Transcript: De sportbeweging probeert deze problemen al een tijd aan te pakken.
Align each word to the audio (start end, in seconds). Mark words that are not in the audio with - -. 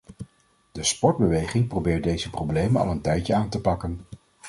De 0.71 0.83
sportbeweging 0.83 1.67
probeert 1.67 2.03
deze 2.03 2.29
problemen 2.29 2.81
al 2.81 2.91
een 2.91 3.01
tijd 3.01 3.29
aan 3.31 3.49
te 3.49 3.61
pakken. 3.61 3.99